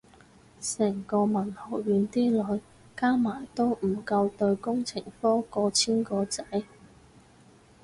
[0.59, 2.59] 成個文學院啲女
[2.97, 6.43] 加埋都唔夠對工程科過千個仔